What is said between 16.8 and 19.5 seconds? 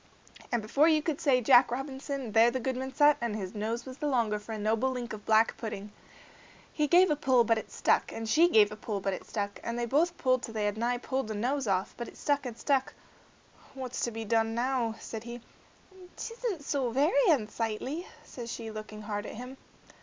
very unsightly," said she, looking hard at